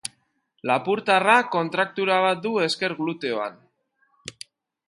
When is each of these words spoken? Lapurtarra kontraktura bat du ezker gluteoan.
Lapurtarra 0.69 1.35
kontraktura 1.57 2.17
bat 2.25 2.43
du 2.49 2.57
ezker 2.69 2.99
gluteoan. 3.03 3.63